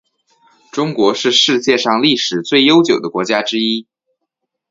[0.71, 3.85] 中国是世界上历史最悠久的国家之一。